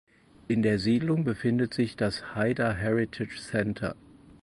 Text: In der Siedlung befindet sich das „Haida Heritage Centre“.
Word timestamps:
In 0.47 0.63
der 0.63 0.79
Siedlung 0.79 1.23
befindet 1.25 1.75
sich 1.75 1.95
das 1.95 2.33
„Haida 2.33 2.71
Heritage 2.73 3.39
Centre“. 3.39 3.95